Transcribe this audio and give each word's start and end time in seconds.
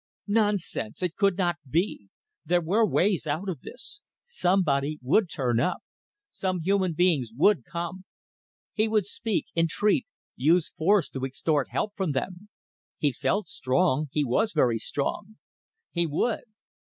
Nonsense! 0.25 1.03
It 1.03 1.15
could 1.15 1.37
not 1.37 1.57
be. 1.69 2.07
There 2.43 2.59
were 2.59 2.83
ways 2.83 3.27
out 3.27 3.47
of 3.47 3.61
this. 3.61 4.01
Somebody 4.23 4.97
would 5.03 5.29
turn 5.29 5.59
up. 5.59 5.83
Some 6.31 6.61
human 6.61 6.93
beings 6.93 7.29
would 7.37 7.63
come. 7.63 8.05
He 8.73 8.87
would 8.87 9.05
speak, 9.05 9.45
entreat 9.55 10.07
use 10.35 10.71
force 10.71 11.07
to 11.09 11.23
extort 11.23 11.69
help 11.69 11.93
from 11.95 12.13
them. 12.13 12.49
He 12.97 13.11
felt 13.11 13.47
strong; 13.47 14.07
he 14.11 14.23
was 14.25 14.53
very 14.53 14.79
strong. 14.79 15.37
He 15.91 16.07
would... 16.07 16.45